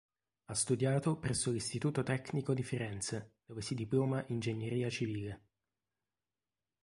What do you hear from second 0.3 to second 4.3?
Ha studiato presso l'Istituto Tecnico di Firenze, dove si diploma